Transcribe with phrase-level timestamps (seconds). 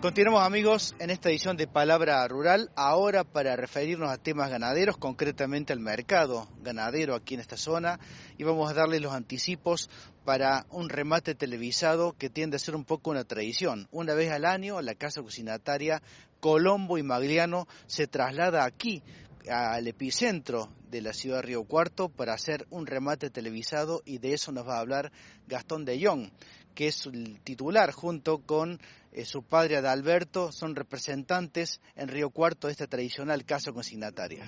[0.00, 5.72] Continuamos amigos en esta edición de Palabra Rural, ahora para referirnos a temas ganaderos, concretamente
[5.72, 7.98] al mercado ganadero aquí en esta zona,
[8.36, 9.90] y vamos a darle los anticipos
[10.24, 13.88] para un remate televisado que tiende a ser un poco una tradición.
[13.90, 16.00] Una vez al año la casa cocinataria
[16.38, 19.02] Colombo y Magliano se traslada aquí
[19.50, 24.34] al epicentro de la ciudad de Río Cuarto para hacer un remate televisado y de
[24.34, 25.10] eso nos va a hablar
[25.48, 26.30] Gastón de Jong,
[26.78, 28.78] que es el titular junto con
[29.10, 34.44] eh, su padre Adalberto, son representantes en Río Cuarto de esta tradicional casa consignataria.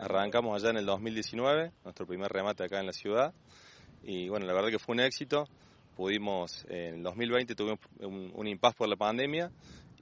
[0.00, 3.34] Arrancamos allá en el 2019, nuestro primer remate acá en la ciudad,
[4.04, 5.48] y bueno, la verdad que fue un éxito.
[5.96, 9.50] Pudimos, en el 2020 tuvimos un, un impas por la pandemia,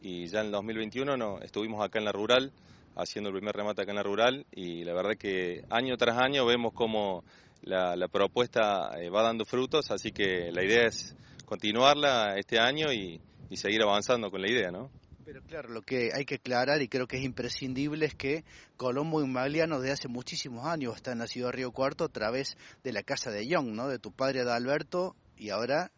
[0.03, 2.53] y ya en el 2021 no, estuvimos acá en la rural
[2.97, 6.47] haciendo el primer remate acá en la rural y la verdad que año tras año
[6.47, 7.25] vemos cómo
[7.63, 13.21] la, propuesta eh, va dando frutos, así que la idea es continuarla este año y,
[13.55, 14.91] seguir avanzando con la idea, ¿no?
[15.25, 18.43] Pero claro, lo que hay que aclarar y creo que es imprescindible es que
[18.77, 22.09] Colombo y Magliano de hace muchísimos años está en la ciudad de Río Cuarto a
[22.09, 23.87] través de la casa de Young, ¿no?
[23.87, 25.93] De tu padre Adalberto y ahora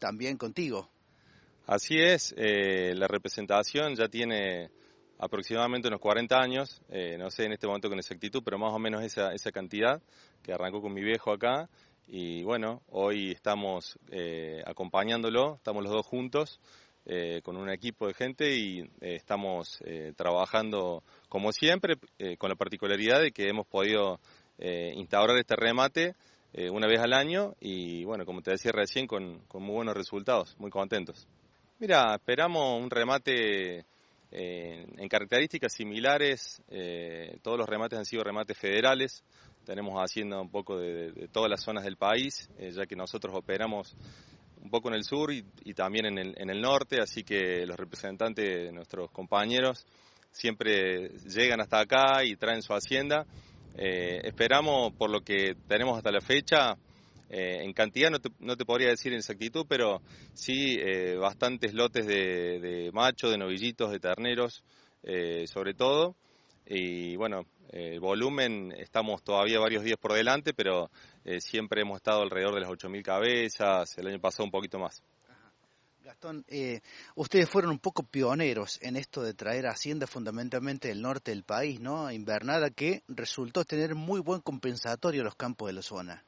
[0.00, 0.90] también contigo.
[1.68, 4.70] Así es, eh, la representación ya tiene
[5.18, 8.78] aproximadamente unos 40 años, eh, no sé en este momento con exactitud, pero más o
[8.78, 10.00] menos esa, esa cantidad
[10.42, 11.68] que arrancó con mi viejo acá.
[12.06, 16.60] Y bueno, hoy estamos eh, acompañándolo, estamos los dos juntos
[17.04, 19.82] eh, con un equipo de gente y estamos
[20.16, 21.96] trabajando como siempre,
[22.38, 24.20] con la particularidad de que hemos podido
[24.58, 26.14] instaurar este remate
[26.70, 30.56] una vez al año y bueno, como te decía recién, con, con muy buenos resultados,
[30.58, 31.26] muy contentos.
[31.78, 33.86] Mira, esperamos un remate
[34.30, 39.24] en características similares, eh, todos los remates han sido remates federales.
[39.64, 43.96] Tenemos hacienda un poco de, todas las zonas del país, eh, ya que nosotros operamos
[44.62, 45.42] un poco en el sur y,
[45.74, 49.86] también en el, en el, norte, así que los representantes de nuestros compañeros
[50.32, 53.24] siempre llegan hasta acá y traen su hacienda.
[53.76, 56.76] Eh, esperamos, por lo que tenemos hasta la fecha,
[57.30, 60.00] eh, en cantidad no te, no te, podría decir en exactitud, pero
[60.32, 64.64] sí eh, bastantes lotes de, de machos, de novillitos, de terneros,
[65.02, 66.16] eh, sobre todo.
[66.66, 70.90] Y bueno, el volumen estamos todavía varios días por delante, pero
[71.38, 75.02] siempre hemos estado alrededor de las 8.000 cabezas, el año pasado un poquito más.
[76.04, 76.44] Gastón,
[77.14, 81.80] ustedes fueron un poco pioneros en esto de traer Hacienda fundamentalmente del norte del país,
[81.80, 82.10] ¿no?
[82.10, 86.24] Invernada que resultó tener muy buen compensatorio los campos de la zona.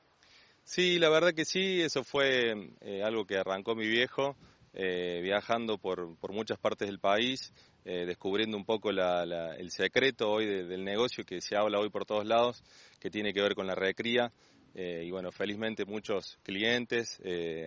[0.65, 4.37] Sí, la verdad que sí, eso fue eh, algo que arrancó mi viejo,
[4.73, 7.53] eh, viajando por, muchas partes del país,
[7.85, 12.25] eh, descubriendo un poco el secreto hoy del negocio que se habla hoy por todos
[12.25, 12.63] lados,
[13.01, 14.33] que tiene que ver con la recría.
[14.75, 17.21] y bueno, felizmente muchos clientes,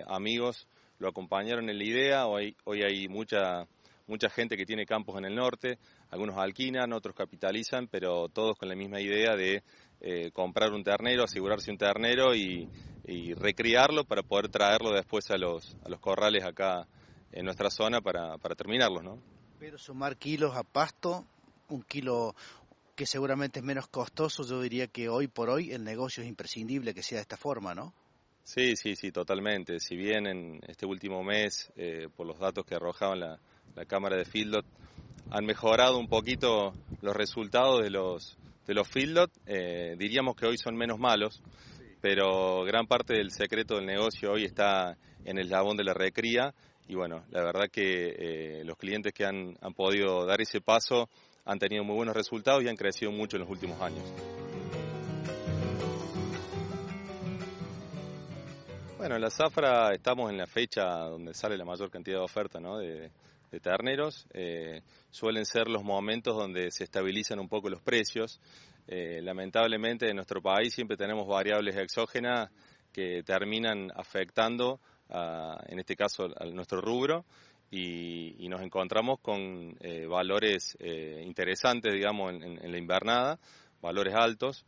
[0.07, 0.67] amigos,
[0.99, 2.27] lo acompañaron en la idea.
[2.27, 3.67] Hoy, hoy hay mucha,
[4.07, 5.77] mucha gente que tiene campos en el norte,
[6.09, 9.63] algunos alquilan, otros capitalizan, pero todos con la misma idea de
[10.33, 12.67] comprar un ternero, asegurarse un ternero y,
[13.05, 16.87] y recriarlo para poder traerlo después a los, a los corrales acá
[17.31, 19.19] en nuestra zona para, para terminarlos, ¿no?
[19.59, 21.25] Pero sumar kilos a pasto,
[21.69, 22.35] un kilo
[22.95, 26.93] que seguramente es menos costoso, yo diría que hoy por hoy el negocio es imprescindible
[26.93, 27.93] que sea de esta forma, ¿no?
[28.43, 29.79] Sí, sí, sí, totalmente.
[29.79, 33.39] Si bien en este último mes, eh, por los datos que arrojaban la,
[33.75, 34.65] la Cámara de Fieldot,
[35.31, 38.37] han mejorado un poquito los resultados de los,
[38.68, 41.41] de los Fieldot, eh, diríamos que hoy son menos malos
[42.03, 46.53] pero gran parte del secreto del negocio hoy está en el eslabón de la recría
[46.85, 48.16] y bueno, la verdad que
[48.59, 51.07] eh, los clientes que han, han podido dar ese paso
[51.46, 54.03] han tenido muy buenos resultados y han crecido mucho en los últimos años.
[58.97, 62.59] Bueno, en la zafra estamos en la fecha donde sale la mayor cantidad de oferta
[62.59, 62.79] ¿no?
[63.53, 64.25] De terneros.
[64.34, 68.41] Eh, suelen ser los momentos donde se estabilizan un poco los precios.
[68.88, 72.50] Eh, lamentablemente en nuestro país siempre tenemos variables exógenas
[72.91, 74.79] que terminan afectando,
[75.09, 77.26] en este caso, a nuestro rubro
[77.72, 83.40] y, nos encontramos con eh, valores interesantes, digamos, en, la invernada,
[83.82, 84.66] valores altos.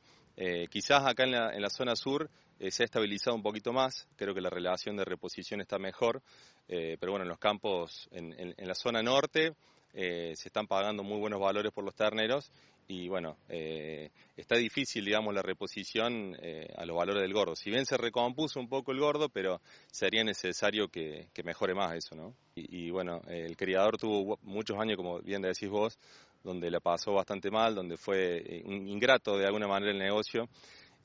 [0.71, 2.29] quizás acá en la, en la zona sur
[2.59, 6.21] se ha estabilizado un poquito más, creo que la relación de reposición está mejor,
[6.67, 9.53] eh, pero bueno, en los campos, en, la zona norte,
[9.93, 12.51] eh, se están pagando muy buenos valores por los terneros
[12.87, 16.35] y bueno, eh, está difícil, digamos, la reposición
[16.77, 17.55] a los valores del gordo.
[17.55, 19.59] Si bien se recompuso un poco el gordo, pero
[19.91, 22.35] sería necesario que, mejore más eso, ¿no?
[22.55, 25.97] Y, y, bueno, el criador tuvo muchos años, como bien decís vos,
[26.43, 30.47] donde la pasó bastante mal, donde fue ingrato de alguna manera el negocio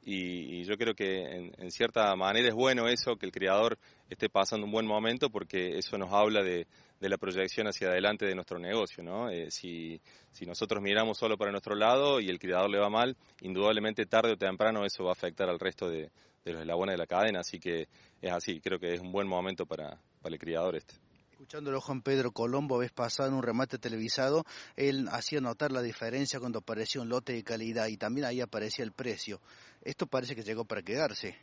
[0.03, 4.67] y, yo creo que en, cierta manera es bueno eso, que el criador esté pasando
[4.67, 6.67] un buen momento porque eso nos habla de,
[7.01, 9.03] la proyección hacia adelante de nuestro negocio.
[9.03, 9.31] ¿no?
[9.31, 10.01] Eh, si,
[10.33, 14.33] si, nosotros miramos solo para nuestro lado y el criador le va mal, indudablemente tarde
[14.33, 16.11] o temprano eso va a afectar al resto de,
[16.45, 17.87] los eslabones de la cadena, así que
[18.21, 20.95] es así, creo que es un buen momento para, para el criador este.
[21.41, 24.45] Escuchándolo Juan Pedro Colombo, vez pasado en un remate televisado,
[24.77, 28.85] él hacía notar la diferencia cuando aparecía un lote de calidad y también ahí aparecía
[28.85, 29.41] el precio.
[29.81, 31.39] Esto parece que llegó para quedarse.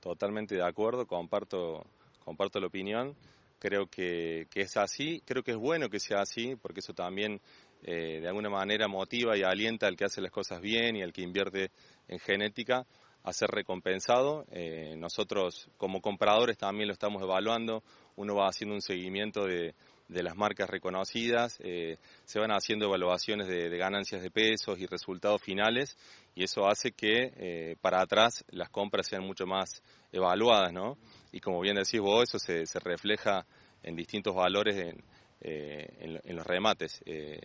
[0.00, 1.86] Totalmente de acuerdo, comparto,
[2.24, 3.14] comparto la opinión.
[3.60, 7.40] Creo que, es así, creo que es bueno que sea así, porque eso también
[7.84, 11.12] eh, de alguna manera motiva y alienta al que hace las cosas bien y al
[11.12, 11.70] que invierte
[12.08, 12.84] en genética
[13.26, 14.44] a ser recompensado.
[14.50, 17.82] Eh, nosotros como compradores también lo estamos evaluando
[18.16, 19.74] uno va haciendo un seguimiento de,
[20.08, 25.96] las marcas reconocidas, eh, se van haciendo evaluaciones de, ganancias de pesos y resultados finales
[26.34, 29.82] y eso hace que eh, para atrás las compras sean mucho más
[30.12, 30.96] evaluadas, ¿no?
[31.32, 33.46] Y como bien decís vos, eso se, refleja
[33.82, 35.02] en distintos valores en,
[35.40, 37.02] eh, en los remates.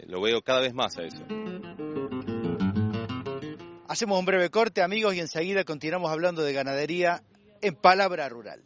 [0.07, 2.11] lo veo cada vez más a eso.
[3.92, 7.24] Hacemos un breve corte, amigos, y enseguida continuamos hablando de ganadería
[7.62, 8.64] en palabra rural.